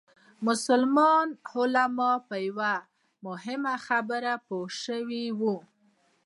مسلمان 0.47 1.27
علما 1.53 2.11
په 2.27 2.35
یوه 2.47 2.73
مهمه 3.25 3.75
خبره 3.87 4.33
پوه 4.47 4.69
شوي 4.83 5.25
وو. 5.39 5.55